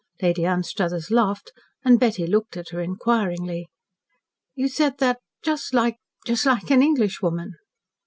Lady 0.19 0.45
Anstruthers 0.47 1.11
laughed, 1.11 1.51
and 1.85 1.99
Betty 1.99 2.25
looked 2.25 2.57
at 2.57 2.69
her 2.69 2.81
inquiringly. 2.81 3.67
"You 4.55 4.67
said 4.67 4.97
that 4.97 5.19
just 5.43 5.75
like 5.75 5.97
just 6.25 6.47
like 6.47 6.71
an 6.71 6.81
Englishwoman." 6.81 7.53